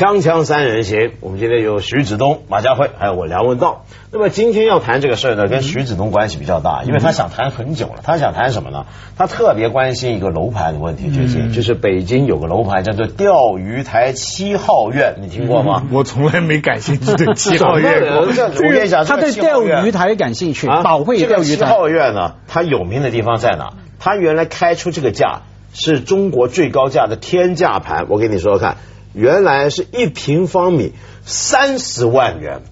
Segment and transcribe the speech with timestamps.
[0.00, 3.84] 锵锵三人行，我们今天有徐子东、马家辉，还有我梁文道。
[4.10, 7.96] 那么今天要谈这个事儿呢，跟徐子东关系比较大，因为他想谈很久了。
[8.02, 8.86] 他想谈什么呢？
[9.18, 15.82] 他特别关心一个楼盘的问题，最近就是北京有个楼盘叫做钓鱼台七号院，你听过吗？
[15.92, 18.24] 我从来没感兴趣对七号院过。
[18.32, 21.50] 这我跟你讲，他对钓鱼台感兴趣，啊保卫这钓鱼台。
[21.50, 23.74] 个七号院呢，它有名的地方在哪？
[23.98, 25.42] 它原来开出这个价
[25.74, 28.78] 是中国最高价的天价盘，我给你说说看，
[29.12, 30.92] 原来是一平方米
[31.24, 32.62] 三十万元。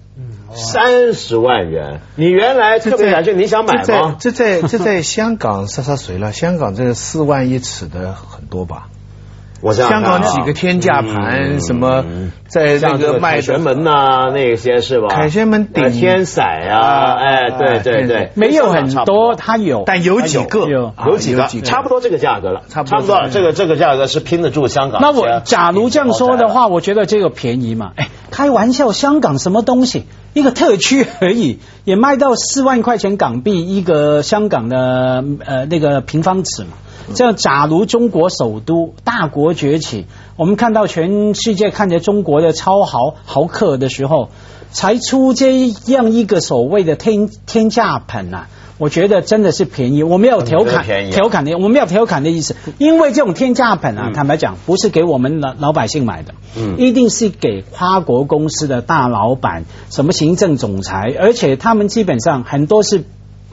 [0.51, 4.17] 三十万元，你原来特别感觉，你想买吗？
[4.19, 6.33] 这在这在香港杀杀谁了？
[6.33, 8.89] 香港这个四万一尺的很多吧？
[9.61, 12.05] 我想想香港几个天价盘，嗯什么
[12.47, 15.07] 在那个凯旋门呐、那些是吧？
[15.09, 25.01] 凯旋门顶呃天色啊，啊哎，对对对，没有很多，它有，但有几个有几个，几差不多这个价格了，差不多差不多，这个这个价格是拼得住香港。
[25.01, 27.91] 那我假如这样说的话，我觉得这个便宜嘛。
[27.95, 30.05] 哎，开玩笑，香港什么东西？
[30.33, 36.69] 一个特区而已，也卖到四万块钱港币一个香港的呃那个平方尺嘛。
[37.15, 40.05] 这样，假如中国首都大国崛起，
[40.35, 44.29] 我们看到全世界看着中国的超豪豪客的时候，
[44.71, 48.47] 才出这样一个所谓的天天价盆啊。
[48.79, 56.77] 我觉得真的是便宜，我没有调侃调侃的，我没有调侃的意思，因为这种天价本啊，坦白讲，不是给我们老老百姓买的，嗯。
[56.79, 63.03] 一定是给跨国公司的大老板，什么行政总裁，而且他们基本上很多是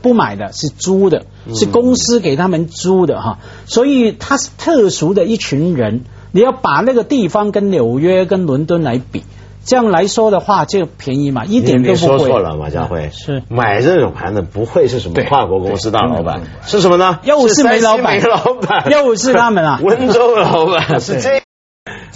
[0.01, 9.25] 不买的，是租的，是公司给他们租的哈，所以他是特殊的一群人，你要把那个地方跟纽约跟伦敦来比。
[9.67, 12.19] 这样来说的话，就便宜嘛，一点都你不贵。
[12.19, 13.43] 说错了，马家辉是。
[13.49, 17.19] 买这种盘的不会是什么跨国公司大老板，是什么呢？
[17.25, 18.15] 又是煤老板。
[18.15, 19.81] 煤老板，又是他们啊。
[19.83, 21.01] 温州老板。
[21.01, 21.46] 是这。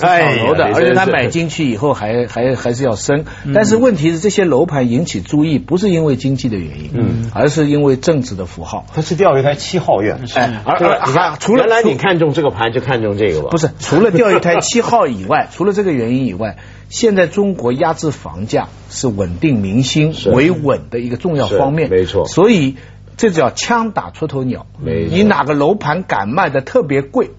[0.06, 3.25] 哎上楼的，呀而且他买进去以后还还还是要升。
[3.55, 7.31] 但是问题是，这些楼盘引起注意，不是因为经济的原因，嗯。
[7.34, 8.87] 而是因为政治的符号。
[8.94, 13.49] 它是钓鱼台七号院，哎，而而你看，除了原来你看中这个盘就看中这个吧？
[13.50, 16.56] 不是，除了钓鱼台七号以外， 除了这个原因以外，
[16.89, 22.27] 现在中国压制房价是稳定民心维稳的一个重要方面，没错。
[22.27, 22.77] 所以
[23.16, 24.66] 这叫枪打出头鸟。
[24.83, 27.31] 你哪个楼盘敢卖的特别贵，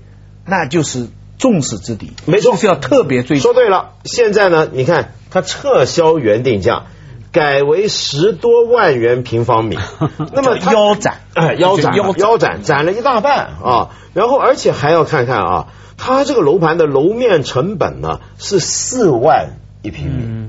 [0.45, 1.07] 那就是
[1.41, 3.53] 众矢之的，没错就是要特别追求说。
[3.53, 6.84] 对了，现在呢，你看它撤销原定价，
[7.31, 9.78] 改为十多万元平方米，
[10.34, 13.90] 那么腰斩哎，腰斩腰斩腰斩斩了一大半啊！
[14.13, 20.41] 然后而且还要看看啊，它这个楼盘的楼面成本呢是四万一平米，对。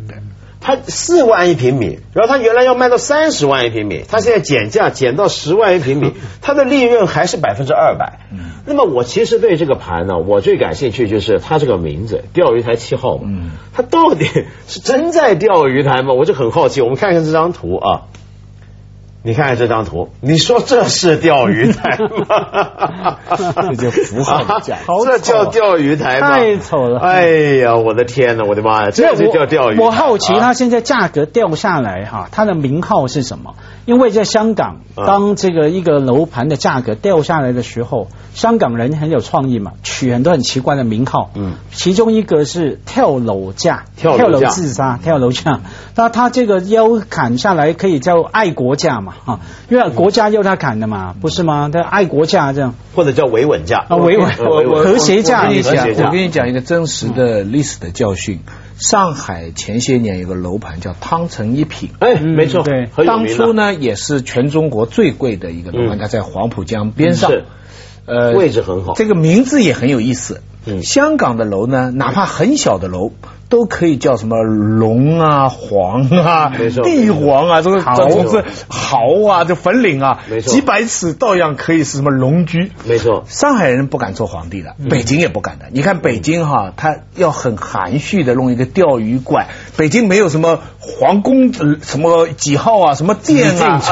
[0.63, 8.21] 它四万一平米，然后它原来要卖到三十万一平米，它现在减价减到十万一平米， 它的利润还是百分之二百。
[8.65, 13.29] 那么我其实对这个盘呢，我最感兴趣就是它这个名字“钓鱼台七号”嘛，
[13.75, 14.27] 它到底
[14.69, 16.15] 是真在钓鱼台吗？
[16.15, 16.81] 我就很好奇。
[16.81, 18.03] 我们看看这张图啊，
[19.25, 23.19] 你看看这张图，你说这是钓鱼台吗？
[23.37, 24.43] 这叫符号
[25.05, 26.33] 这叫钓鱼台吗？
[26.39, 27.27] 太丑了哎
[27.63, 29.83] 呀，我的天哪，我的妈呀，这就叫钓鱼台。
[29.83, 33.55] 我好奇啊它现在价格掉下来哈，它的名号是什么？
[33.85, 41.31] 因为在香港，嗯当这个一个楼盘的价格掉下来的时候，香港人很有创意嘛，取很多很奇怪的名号。
[41.35, 45.61] 嗯，其中一个是跳楼价，跳楼价自杀，跳楼价。
[45.97, 49.15] 那他这个腰砍下来可以叫爱国价嘛？
[49.25, 51.69] 哈，因为国家要他砍的嘛，不是吗？
[51.73, 52.75] 他爱国价这样。
[52.95, 58.41] 或者叫维稳价啊维稳呃维稳和谐价我跟你讲，和谐价我跟你讲一个真实的历史的教训。
[58.83, 62.89] 上海前些年有个楼盘叫汤臣一品，哎，没错，对。
[63.07, 65.99] 当初呢也是全中国最贵的一个楼盘，嗯。
[66.01, 67.31] 它在黄浦江边上，
[68.07, 68.95] 呃位置很好。
[68.95, 70.43] 这个名字也很有意思。
[70.67, 70.83] 嗯。
[70.83, 73.13] 香港的楼呢，哪怕很小的楼。
[73.53, 76.51] 都可以叫什么龙啊、皇啊
[76.83, 78.97] 帝皇啊，这个豪这种是豪
[79.29, 82.73] 啊，这粉岭啊没，错几百尺照样可以是什么龙居。
[82.87, 85.67] 没错，上海人不敢做皇帝的，北京也不敢的。
[85.71, 89.49] 你看北京哈，他要很含蓄的弄一个钓鱼馆。
[89.77, 93.83] 北京没有什么皇宫呃什么几号啊，什么殿啊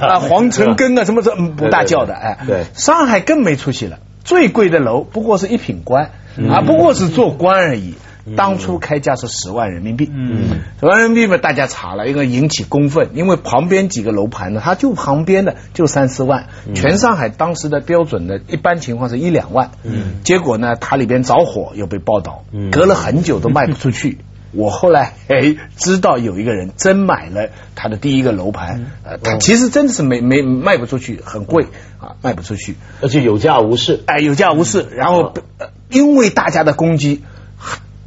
[0.00, 2.38] 啊皇城根啊，什么这嗯不大叫的哎。
[2.48, 6.10] 对上海更没出息了，最贵的楼不过是一品官
[6.50, 7.94] 啊，不过是做官而已。
[8.36, 20.20] 当初开价是十万人民币，嗯，十万人民币嘛，大家查了，因为引起公愤，因为旁边几个楼盘呢，它就旁边的就三四万，全上海当时的标准的一般情况是一两万，嗯。
[20.24, 24.18] 结果呢，它里边着火又被报道嗯，隔了很久都卖不出去。
[24.50, 31.66] 我后来哎知道有一个人真买了他的第一个楼盘，呃，他其实真的是没没卖不出去，很贵
[32.00, 34.02] 啊，卖不出去，而且有价无市。
[34.06, 37.22] 哎，有价无市，然后、呃因为大家的攻击。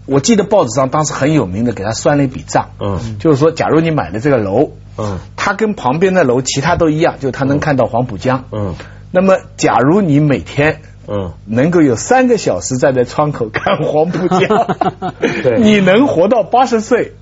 [0.05, 3.17] 我记得报纸上当时很有名的，给他算了一笔账，嗯。
[3.19, 5.19] 就是说，假如你买的这个楼，嗯。
[5.35, 8.75] 它跟旁边的楼其他都一样，就它能看到黄浦江，嗯。
[9.11, 14.67] 那么假如你每天嗯，能够有三个小时站在窗口看黄浦江
[15.19, 15.59] 对。
[15.59, 17.15] 你能活到八十岁，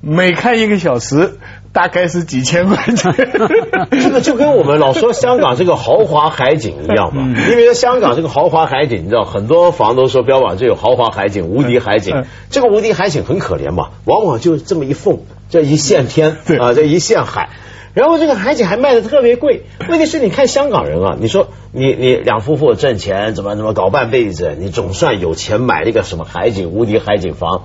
[0.00, 1.38] 每看一个小时
[1.72, 3.12] 大概是几千块钱。
[3.90, 12.14] 这个就跟我们老说香港这个豪华海景一样嘛，因为在香港这个豪华海景，你知道很多房都说标榜这有豪华海景、无敌海景。
[12.16, 16.56] 嗯，这个无敌海景很可怜嘛，往往就这么一缝，这一线天对。
[16.58, 17.50] 啊，这一线海。
[17.94, 27.62] 然后这个海景还卖的特别贵，问题是你看香港人啊，你说你你两夫妇挣钱怎么怎么搞半辈子，你总算有钱买了一个什么海景无敌海景房，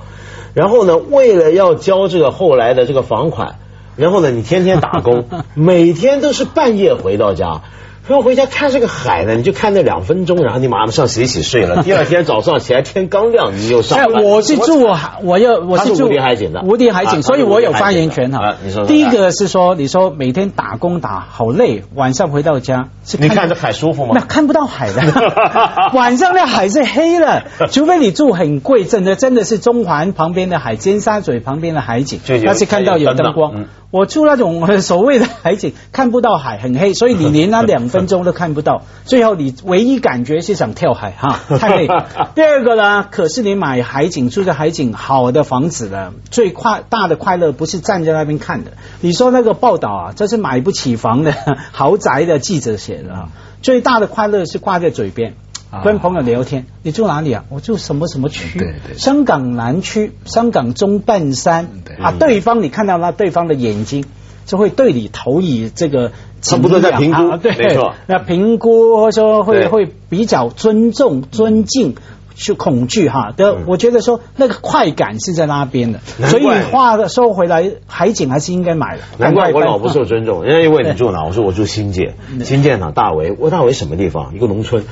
[0.53, 3.55] 然后呢，为了要交这个后来的这个房款，
[3.95, 7.61] 然后呢，你天天打工， 每天都是半夜回到家。
[8.05, 11.81] 然后回家看这个海呢，你就看那两分钟，然后你马上洗洗睡了。
[11.83, 14.23] 第二天早上起来天刚亮，你又上哎，班。
[14.23, 18.55] 我是住海，我要我是住无敌海景的无敌海景，啊所以我有发言权哈啊。
[18.63, 25.01] 你说说第一个是说，你说每天打工打好累，晚上回到家是你看着海舒服吗那看不到海的，
[25.95, 33.65] 晚上那海是黑的，除非你住很贵，真的真的是中环旁边的海，尖沙咀旁边的海景那是看到有灯光。
[33.91, 38.83] 我住那种呃所谓的海景，看不到海，很黑，所以你连那 两分钟都看不到。
[39.05, 41.87] 最后你唯一感觉是想跳海哈， 太累。
[42.35, 48.71] 第二个呢，可是你买海景，住在海景好的房子呢，最快大的快乐不是站在那边看的。
[49.01, 51.33] 你说那个报道啊，这是买不起房的
[51.71, 53.29] 豪宅的记者写的啊，
[53.61, 55.35] 最大的快乐是挂在嘴边。
[55.69, 57.45] 啊跟朋友聊天，你住哪里啊？
[57.49, 58.59] 我住什么什么区？
[58.59, 62.13] 对对香港南区，香港中半山对啊。
[62.19, 64.05] 对方你看到那对方的眼睛，
[64.45, 66.11] 就会对你投以这个
[66.45, 71.95] 他不多在评估啊对，没错那评估或者说会会比较尊重、尊敬。
[72.35, 79.03] 去恐惧哈的，嗯我觉得说那个快感是在那边的，所以话的说回来，海景还是应该买的。
[79.17, 82.91] 难怪我老不受尊重，人家一问你住哪，我说我住新界，新界哪？
[82.91, 84.35] 大围，我大围什么地方？
[84.35, 84.83] 一个农村，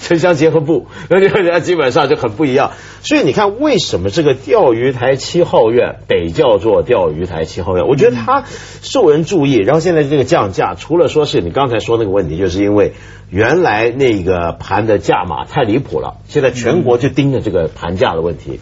[0.00, 2.72] 城乡结合部，那就人家基本上就很不一样。
[3.02, 7.86] 所以你看，为什么这个钓鱼台七号院得叫做钓鱼台七号院？
[7.86, 8.44] 我觉得它
[8.82, 12.92] 受人注意，然后现在这个降价，除了说是你刚才说那个问题，就是因为
[13.30, 18.60] 原来那个盘的价码太离谱了，现在全国就盯着这个盘价的问题。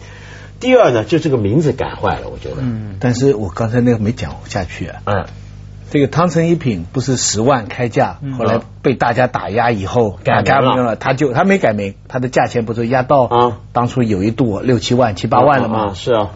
[0.59, 2.57] 第二呢，就这个名字改坏了，我觉得。
[2.61, 5.01] 嗯，但是我刚才那个没讲下去啊。
[5.05, 5.25] 嗯，
[5.89, 15.93] 这个汤臣一品不是十万开价，嗯后来被大家打压以后改名了名了，他就他没改名，他的价钱不是压到啊当初有一度六七万、七八万了啊嘛？
[15.95, 16.29] 是啊，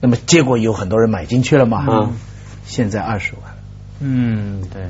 [0.00, 1.86] 那么结果有很多人买进去了嘛？
[1.88, 2.16] 嗯
[2.64, 3.54] 现在二十万，
[4.00, 4.82] 嗯，对。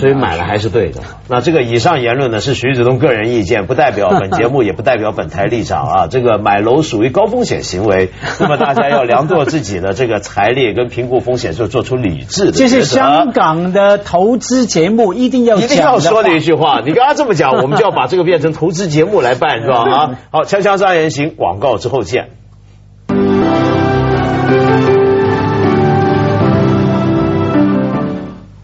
[0.00, 1.00] 所以买了还是对的。
[1.28, 6.06] 那这个以上言论呢是徐子东个人意见，不代表本节目， 也不代表本台立场啊。
[6.06, 12.52] 这个买楼属于高风险行为， 那么大家要量度自己的这个财力跟评估风险，就做出理智的。
[12.52, 16.42] 这是香港的投资节目一定要一定要说的一句。
[16.42, 19.84] 句话，你刚刚这么讲，我们就要把这个变成投资节目来办，是吧？
[19.90, 22.41] 啊，好，锵锵三人行，广告之后见。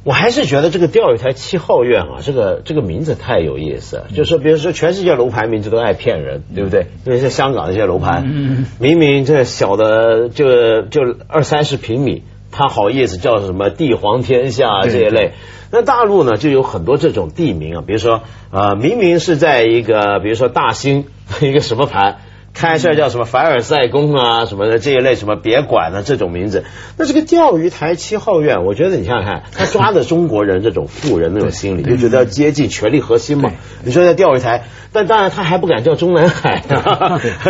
[0.09, 4.07] 我还是觉得这个钓鱼台七号院啊，这个这个名字太有意思了。
[4.09, 6.87] 就是说，比如说全世界楼盘名字都爱骗人，对不对？
[7.05, 15.33] 因为像香港那些楼盘，嗯明明这小的就就二三十平米，他好意思叫什么地皇天下啊这一类。
[15.71, 21.05] 那大陆呢，就有很多这种地名啊，比如说呃，明明是在一个比如说大兴
[21.43, 22.21] 一个什么盘。
[22.59, 26.65] 开出来叫什么凡尔赛宫啊什么的这一类什么别馆啊这种名字，
[26.97, 33.53] 那这个钓鱼台七号院，我觉得你想想看，他抓的中国人这种富人那种心理，就觉得要接近权力核心嘛。
[33.85, 36.65] 你说在钓鱼台，但当然他还不敢叫中南海，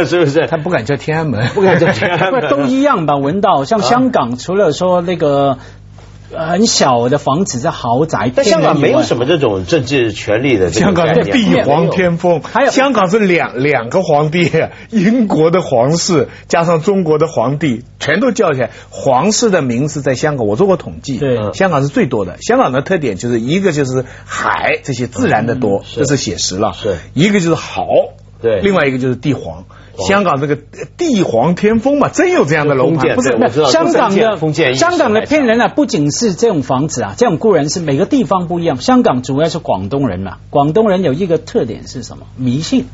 [0.04, 0.46] 是不是？
[0.46, 3.16] 他不敢叫天安门，不敢叫天安门， 都一样吧？
[3.16, 5.58] 文道像香港，除了说那个呃
[6.30, 9.24] 很小的房子是豪宅，但香港没有什么。
[9.24, 11.54] 这种政治权力的香港是种概念。
[11.54, 14.50] 地皇天风，还有香港是两两个皇帝，
[14.90, 18.70] 英国的皇室加上中国的皇帝，全都叫起来。
[18.90, 21.52] 皇室的名字在香港，我做过统计，对。
[21.52, 22.36] 香港是最多的。
[22.40, 26.00] 香港的特点就是一个就是海这些自然的多，是。
[26.00, 26.96] 这是写实了；是。
[27.14, 27.86] 一个就是豪，
[28.40, 28.60] 对。
[28.60, 29.64] 另外一个就是帝皇。
[30.06, 33.30] 香港这个地皇天风嘛，真有这样的楼盘，不是
[33.66, 38.76] 香港的香港的骗人啊，不仅是这种房子啊，这种固然是每个地方不一样。
[38.80, 42.26] 香港主要是广东人啦、广东人有一个特点是什么？
[42.36, 42.86] 迷信。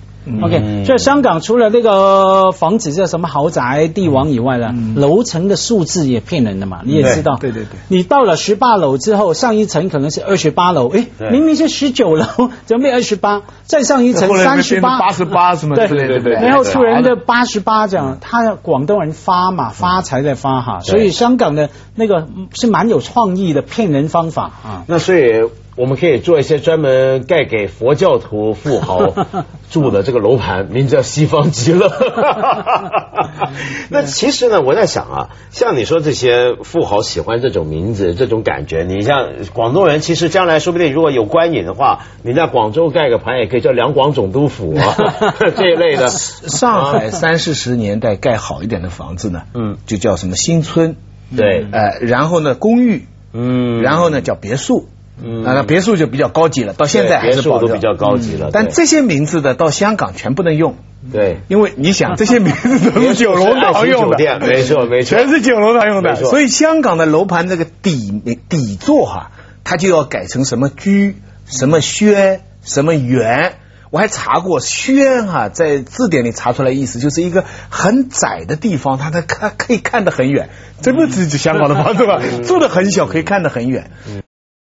[0.43, 7.37] OK，所以香港除了那个房子叫什么豪宅帝王以外呢，楼层的数字也骗人的嘛，你也知道。
[7.39, 7.79] 对对对。
[7.89, 12.25] 你到了十八楼之后，上一层可能是二十八楼，哎，明明是十九楼，
[12.65, 13.43] 怎么变二十八？
[13.65, 15.77] 再上一层三十八、八十八什么？
[15.77, 16.33] 对对对。
[16.33, 24.85] 然后突然的八十八这样，他广东人发嘛，发财在发哈，所以香港的那个是蛮有创意的骗人方法啊。
[24.87, 25.45] 那所以。
[25.77, 29.13] 我们可以做一些专门盖给佛教徒富豪
[29.71, 31.91] 住的这个楼盘，名字叫西方极乐。
[33.91, 44.97] 那其实呢，我在想啊，像你说这些富豪喜欢这种名字、这种感觉，你像广东人，其实将来说不定如果有官瘾的话，你在广州盖个盘也可以叫两广总督府啊
[45.57, 46.09] 这一类的。
[46.09, 50.95] 上海三四十年代盖好一点的房子呢，嗯，就叫什么新村，
[51.37, 54.89] 对，呃，然后呢公寓，嗯，然后呢叫别墅。
[55.23, 58.51] 嗯，那别墅就比较高级了，到现在还是别墅都比较高级了。
[58.53, 60.77] 但这些名字的到香港全不能用，
[61.13, 66.17] 对，因为你想这些名字都是九龙塘用的，没错没错，全是九龙塘用的。
[66.17, 69.31] 所以香港的楼盘这个底底座哈，
[69.63, 71.17] 它就要改成什么居、
[71.47, 73.55] 什么轩、什么园。
[73.91, 80.49] 我还查过轩哈，在字典里查出来意思就是一个很窄的地方，它它看可以看得很远。
[80.83, 82.21] 这不是香港的房子吧？
[82.45, 83.93] 住的很小，可以看得很远。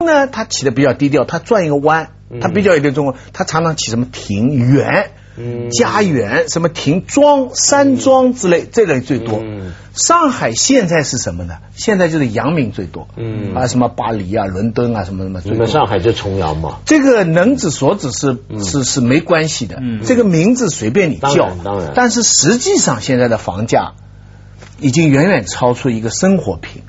[0.05, 5.12] 呢，它起的比较低调，它转一个弯，它比较有点中国，它常常起什么庭园、
[5.72, 9.41] 家园、什么庭庄、山庄之类，这类最多。
[9.93, 11.58] 上海现在是什么呢？
[11.75, 15.41] 现在就是洋名最多，嗯啊，什么巴黎啊、伦敦啊，什么什么。
[15.43, 16.77] 你们上海就崇洋嘛？
[16.86, 21.91] 这个能指所指是是是没关系的，这个名字随便你叫，当然。
[21.93, 23.93] 但是实际上现在的房价
[24.79, 26.84] 已经远远超出一个生活品，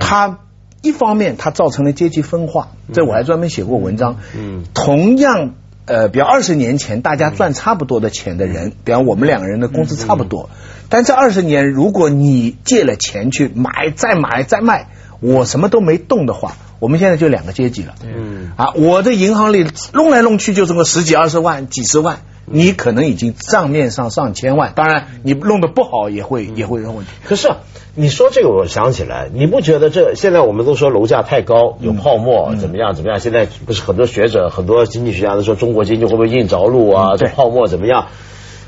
[0.00, 0.38] 它。
[0.82, 4.16] 一方面，它造成了阶级分化，这我还专门写过文章。
[4.36, 5.54] 嗯，同样，
[5.86, 10.50] 呃，比如二十年前大家赚差不多的钱的人，比方我们两个人的工资差不多，
[10.88, 14.88] 但这二十年，如果你借了钱去买、再买、再卖，
[15.20, 17.94] 我什么都没动的话，我们现在就两个阶级了。
[18.04, 22.20] 嗯，啊，我的银行里弄来弄去就这么十几二十万、几十万。
[22.50, 27.10] 你可能已经账面上上千万，当然你弄得不好也会也会有问题。
[27.24, 27.48] 可是
[27.94, 33.18] 你说这个，我想起来，你不觉得这现在我们都说楼价太高，有泡沫，怎么样怎么样？
[33.18, 37.16] 现在不是很多学者、很多经济学家都说中国经济会不会硬着陆啊？
[37.16, 38.06] 这泡沫怎么样？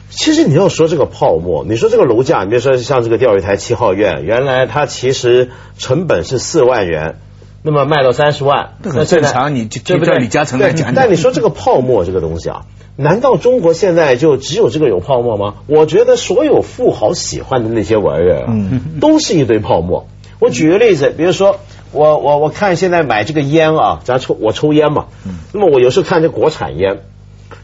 [0.08, 7.20] 其实你要说这个泡沫，你说这个楼价，你别说像这个钓鱼台七号院，原来它其实成本是四万元，
[7.62, 9.54] 那么卖到三十万，那正常。
[9.54, 10.94] 你就不叫李嘉诚来讲。
[10.94, 12.66] 但你说这个泡沫这个东西啊？
[12.96, 15.54] 难道中国现在就只有这个有泡沫吗？
[15.66, 20.06] 我觉得所有富豪喜欢的那些玩意儿，嗯， 都是一堆泡沫。
[20.38, 21.60] 我举个例子，比如说
[21.92, 27.00] 我我我看现在买这个烟啊，咱抽我抽烟嘛，嗯，那么我有时候看这国产烟，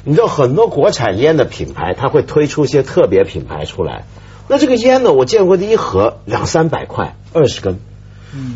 [0.04, 4.04] 你知道很多国产烟的品牌，它会推出一些特别品牌出来。
[4.48, 7.78] 那这个烟呢，我见过的一盒两三百块，二十根，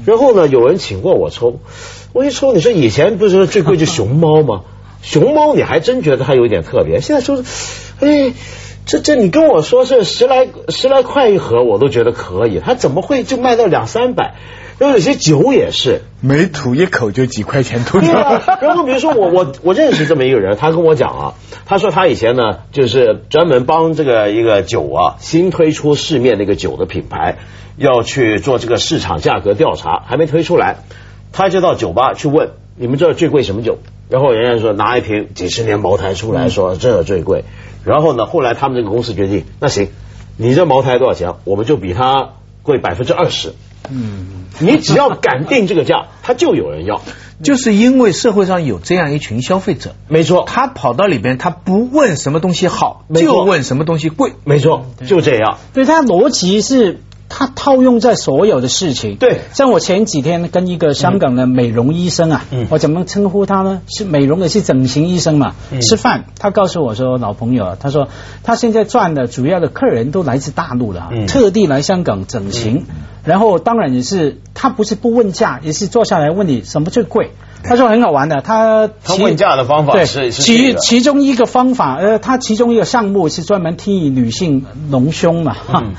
[0.06, 1.60] 然后呢，有人请过我抽，
[2.12, 4.62] 我一抽，你说以前不是说最贵就熊猫吗？
[5.02, 7.00] 熊猫，你还真觉得它有点特别。
[7.00, 7.42] 现在说，
[8.00, 8.32] 哎，
[8.90, 12.58] 这这，你跟我说是十来十来块一盒，我都觉得可以。
[12.58, 14.34] 他怎么会就卖到两三百？
[14.78, 18.42] 然后有些酒也是，每吐一口就几块钱吐掉。
[18.60, 21.34] 然后比如说我我我认识这么一个人，他跟我讲啊，
[21.66, 27.36] 他说他以前呢就是专门帮这个一个酒啊新推出市面那个酒的品牌
[27.76, 30.78] 要去做这个市场价格调查，还没推出来，
[31.30, 33.78] 他就到酒吧去问你们这最贵什么酒。
[34.08, 37.44] 然后人家说拿一瓶几十年茅台出来说这最贵，
[37.84, 39.88] 然后呢后来他们这个公司决定那行，
[40.36, 41.34] 你这茅台多少钱？
[41.44, 42.30] 我们就比它
[42.62, 43.54] 贵百分之二十。
[43.90, 47.00] 嗯，你只要敢定这个价， 他就有人要，
[47.42, 55.58] 就是因为社会上有这样一群消费者，没错，他跑到里边，他不问什么东西好，就问什么东西贵，没错，就这样。
[55.72, 57.00] 对他逻辑是。
[57.30, 63.80] 他套用在所有的事情，对，像我前几天跟一个香港的美容医生啊，我怎么称呼他呢？
[63.86, 65.54] 是美容的，是整形医生嘛？
[65.80, 68.08] 吃饭，他告诉我说，老朋友啊，他说
[68.42, 72.84] 他现在赚的主要的客人都来自大陆的，特地来香港整形，
[73.24, 77.30] 然后当然也是他不是不问价，也是坐下来问你什么最贵。
[77.62, 85.54] 他说很好玩的，他 他问价的方法是其其中一个方法，呃，他其中一个项目是专门替女性隆胸嘛。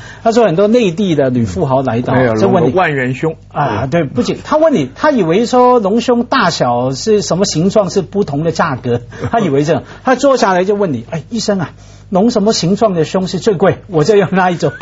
[0.24, 9.02] 他说很多内地的女富豪来到，就问你万人胸啊，对，不仅他问你，他以为说隆胸大小是什么形状是不同的价格，
[9.32, 11.70] 他以为这样，他坐下来就问你，哎，医生啊。
[12.12, 13.78] 龙什么形状的胸是最贵？
[13.88, 14.72] 我就要那一种。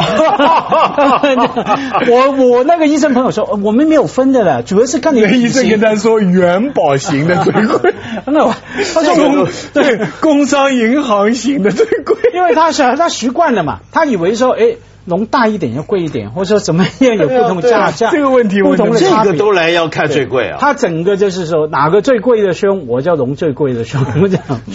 [2.09, 5.21] 我我那个医生朋友说，我们没有分的了，主要是看你。
[5.21, 7.93] 医生跟他说元宝型的最贵，
[8.25, 8.51] 那
[8.93, 14.75] 他说工对工商银行型的最贵，因为他是他习惯了嘛，他以为说哎。
[15.09, 20.57] 龙大一点要贵一点，或者说怎么样有不同价价，这个问题不同的这个都来要看最贵啊。
[20.61, 24.05] 它整个就是说哪个最贵的胸，我叫龙最贵的胸，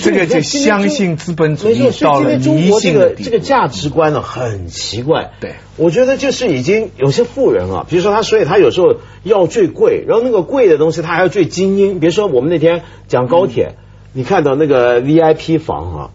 [0.02, 5.30] 这个就相信资本主义到了中国这个这个价值观呢很奇怪。
[5.40, 12.00] 对，我觉得就是已经有些富人啊，比如说他，所以他有时候要最贵，然后那个贵的东西他还要最精英。
[12.00, 13.76] 比如说我们那天讲高铁，
[14.12, 16.10] 你看到那个 VIP 房啊。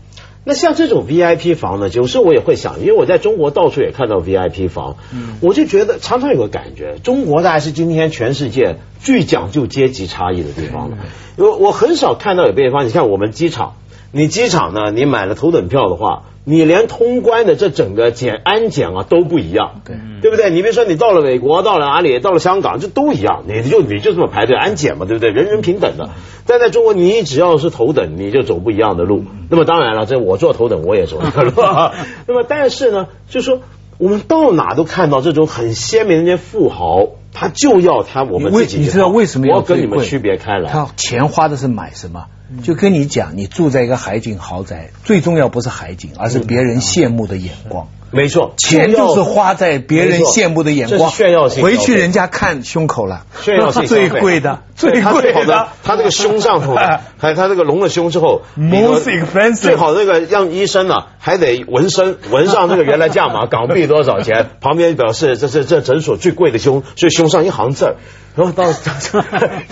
[0.49, 10.97] 那像这种 VIP 房呢，有时候我也会想，因为我在中国到处也看到 VIP 房，嗯，我就觉得常常有个感觉，中国大概是今天全世界最讲究阶级差异的地方了。
[11.37, 13.75] 我我很少看到有 VIP 房，你看我们机场，
[14.11, 16.23] 你机场呢，你买了头等票的话。
[16.49, 20.49] 你连通关的这整个检安检啊都不一样，对对不对？
[20.49, 25.29] 你比如说你到了美国，到了哪里，到了香港，这都一样，你就你就这么排队安检嘛，对不对？
[25.29, 26.09] 人人平等的。
[26.47, 29.23] 但在中国，你只要是头等，你就走不一样的路。
[29.51, 31.51] 那么当然了，这我坐头等，我也走一个路。
[32.25, 33.61] 那么但是呢，就说
[33.99, 40.71] 我们到哪都看到这种很鲜明的那些富豪，他就要他我们自己，你知道为什么要跟你们区别开来？
[40.71, 42.25] 他钱花的是买什么？
[42.63, 47.87] 就跟你讲，你住在一个海景豪宅，最重要不是海景，而是别人羡慕的眼光。
[48.11, 51.63] 没错，钱就是花在别人羡慕的眼光，炫耀性。
[51.63, 55.67] 回去人家看胸口了，炫耀性最贵的， 最贵的。
[55.83, 56.75] 他这个胸上头，
[57.19, 59.61] 还有他这个隆了胸之后，most expensive。
[59.61, 67.95] 最好那个让医生呢，还得纹身， 纹上这个原来价码港币多少钱，旁边表示这是这诊所最贵的胸，所以胸上一行字儿。
[68.35, 69.19] 然后到这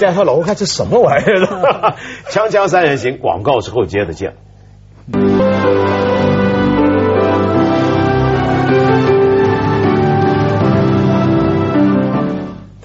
[0.06, 1.96] 样，他老公看这什么玩意儿？
[2.30, 4.34] 锵锵三人行，广告之后接着见。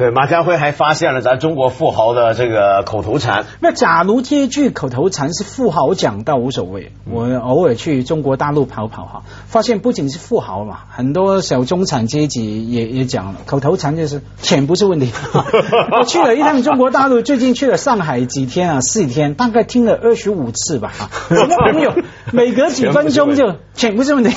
[0.03, 3.45] 对，马家辉还发现了咱中国富豪的这个口头禅。
[3.61, 6.91] 那假如这一句口头禅是富豪讲，倒无所谓。
[7.09, 15.13] 我偶尔去中国大陆跑跑哈，发现不仅是富豪嘛，很多小中产阶级也也讲了口头禅，就是钱不是问题。
[15.97, 20.93] 我去了一趟中国大陆，最近去了上海几天啊，四天，大概听了二十五次吧。
[21.31, 21.95] 我的朋友
[22.33, 24.33] 每隔几分钟就钱不是问题，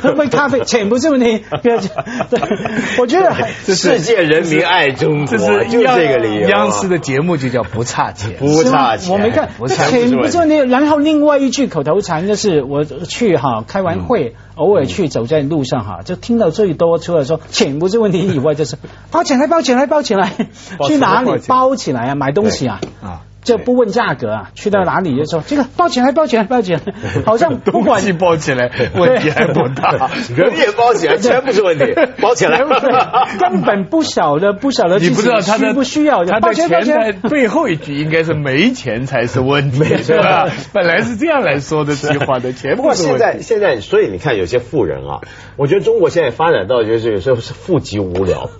[0.00, 1.44] 喝杯咖啡钱不是问题。
[1.62, 1.78] 对，
[2.98, 3.34] 我觉得
[3.74, 5.09] 世界人民爱中。
[5.26, 6.48] 这是就这个理由。
[6.48, 9.12] 央视的节目就叫不差钱，不差钱。
[9.12, 10.64] 我没看，钱不就那。
[10.64, 18.76] 然后另外一句口头禅就是我去哈开完会，偶尔去走在路上哈，就听到最多除了说钱不是问题以外，就是
[19.10, 20.32] 包起来，包起来，包起来，
[20.86, 22.14] 去哪里包起来啊？
[22.14, 22.80] 买东西啊？
[23.02, 23.22] 啊。
[23.42, 26.80] 就不问价格啊，去到哪里就说这个包 起来，包起来，包起来，
[27.24, 28.00] 好像不管。
[28.18, 32.58] 包起来问题还不大，人也包起来，钱不是问题，包起来。
[33.38, 40.48] 根本不晓得不晓得你不知道他的不需要，他的钱在背后一句应该是没钱才是问题， 是吧？
[40.72, 42.76] 本来是这样来说的计划的钱。
[42.76, 45.20] 不过现在现在，所以你看有些富人啊，
[45.56, 48.50] 我觉得中国现在发展到就是有时候是富极无聊，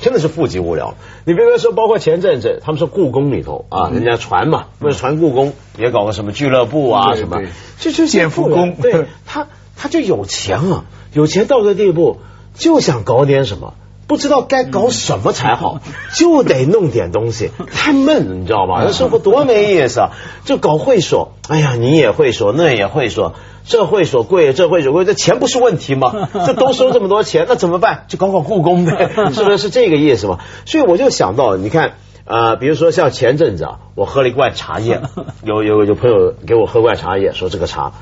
[0.00, 0.94] 真的是富极无聊。
[1.24, 4.21] 你比如说，包括前阵子他们说故宫里头啊，人家。
[4.22, 7.42] 传嘛，不是传故宫也搞个什么俱乐部啊什么，
[7.78, 12.20] 就就建故宫， 对他他就有钱啊，有钱到个地步
[12.54, 13.74] 就想搞点什么，
[14.06, 15.80] 不知道该搞什么才好，
[16.14, 18.82] 就得弄点东西，太闷了，你知道吗？
[18.84, 20.10] 那生活多没意思啊！
[20.44, 26.28] 就搞会所，哎呀，你也会所，那也会所，这会所贵，这会所贵，这钱不是问题吗？
[26.46, 28.04] 这都收这么多钱，那怎么办？
[28.08, 30.38] 就搞搞故宫呗，是不是是这个意思嘛？
[30.66, 31.94] 所以我就想到，你看。
[32.24, 35.02] 啊，比如说像前阵子啊，我喝了一罐茶叶，
[35.42, 37.92] 有有有朋友给我喝罐茶叶，说这个茶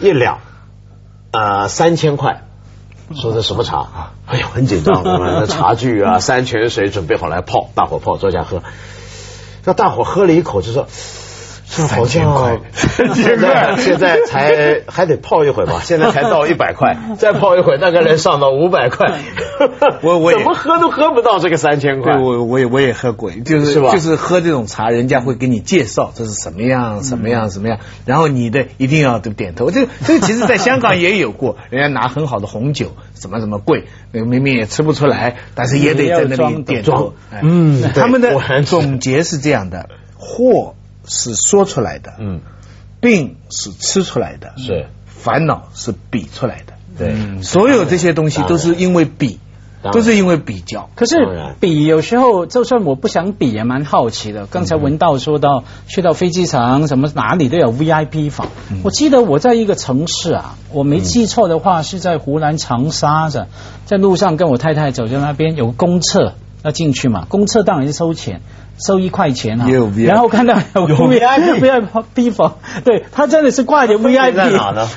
[0.00, 0.38] 一两
[1.30, 2.44] 啊三千块，
[3.14, 4.12] 说这什么茶？
[4.26, 8.62] 哎呦，很紧张，我们茶具啊，山泉水准备好来泡，大伙泡，坐下喝。
[9.64, 10.86] 那大伙喝了一口就说。
[11.88, 12.60] 好像
[13.14, 19.20] 现在 现在才还得泡一会儿吧， 现在才到一百块，再泡一会儿大概能上到五百块。
[20.02, 22.18] 我我怎么喝都喝不到这个三千块。
[22.18, 29.70] 我我也我也喝过，就是就是喝这种茶，人家会给你介绍这是什么样什么样什么样，然后你的一定要都点头。
[29.70, 37.14] 这个这个其实在香港也有过，人家拿很好的红酒，怎么怎么贵，那个明明也吃不出来，但是也得在那里点头。
[37.40, 40.74] 嗯，他们的总结是这样的，货。
[41.06, 42.40] 是说出来的，嗯，
[43.00, 49.38] 病是吃出来的，是烦恼是比出来的，对，所有这些东西都是因为比，
[49.92, 50.90] 都是因为比较。
[50.94, 51.16] 可是
[51.58, 54.46] 比有时候就算我不想比，也蛮好奇的。
[54.46, 58.48] 刚才文道说到去到飞机场，什么哪里都有 VIP 房。
[58.84, 63.48] 我记得我在一个城市啊，我没记错的话是在湖南长沙的，
[63.86, 68.40] 在路上跟我太太走在那边有个公厕要进去嘛，公厕当然是收钱，
[68.84, 69.66] 收一块钱啊。
[70.06, 74.88] 然后看到 有 VIP 房，对他真的是挂着 VIP 在哪呢？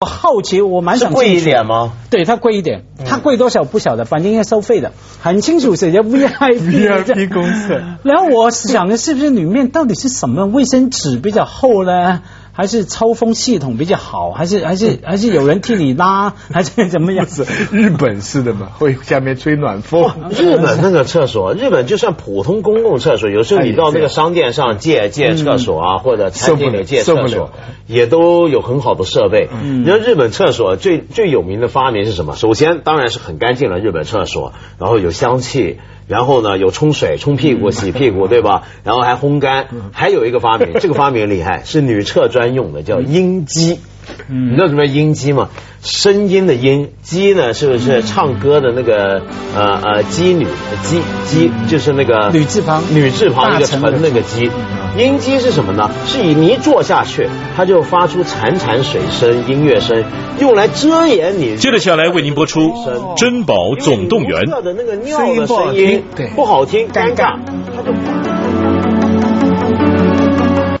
[0.00, 1.92] 我好奇，我蛮想贵一点吗？
[2.10, 7.82] 对，它贵一点，它贵多少不晓得，反正应该收费的，很清楚写着 VIP VIP 公厕。
[8.02, 12.20] 然后我想的是不是里面到底是什么卫生纸比较厚呢？
[12.56, 17.44] 还是抽风系统比较好，还是还是 还是有人替你拉， 还是怎么样子？
[17.72, 20.08] 日本式的嘛，会下面吹暖风。
[20.30, 27.50] 日本那个厕所，日本就算普通公共厕所，有时候你到那个商店上借借厕所啊，或者餐厅里借厕所，
[27.88, 29.48] 也都有很好的设备。
[29.62, 32.36] 你说日本厕所最最有名的发明是什么？
[32.36, 35.80] 首先当然是很干净了，日本厕所，然后有香气。
[36.06, 38.64] 然后呢，有冲水、冲屁股、洗屁股， 对吧？
[38.84, 43.80] 然后还烘干，还有一个发明， 这个发明厉害，是女厕专用的，叫阴机。
[44.28, 45.48] 你知道什么叫音机吗？
[45.82, 47.52] 声音的音，姬呢？
[47.52, 49.22] 是不是唱歌的那个
[49.54, 50.46] 呃呃姬女？
[50.82, 54.50] 姬姬就是那个女字旁，女字旁一个陈那个姬。
[54.96, 55.90] 音机是什么呢？
[56.06, 60.04] 是以你一坐下去，它就发出潺潺水声、音乐声，
[60.40, 61.56] 用来遮掩你。
[61.56, 62.60] 接着下来为您播出
[63.16, 64.40] 《珍宝总动员》。
[64.62, 66.02] 的那个尿的声音
[66.34, 67.38] 不好听，尴尬，
[67.76, 68.33] 它就。